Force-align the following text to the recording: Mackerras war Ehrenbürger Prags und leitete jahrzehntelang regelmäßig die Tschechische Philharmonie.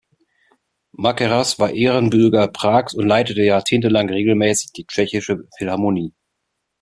Mackerras 0.93 1.59
war 1.59 1.73
Ehrenbürger 1.73 2.47
Prags 2.47 2.95
und 2.95 3.05
leitete 3.07 3.43
jahrzehntelang 3.43 4.09
regelmäßig 4.09 4.71
die 4.71 4.87
Tschechische 4.87 5.47
Philharmonie. 5.59 6.11